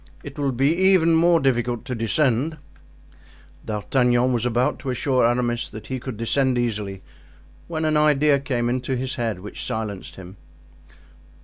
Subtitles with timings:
[0.23, 2.57] It will be even more difficult to descend."
[3.63, 7.03] D'Artagnan was about to assure Aramis that he could descend easily,
[7.67, 10.37] when an idea came into his head which silenced him.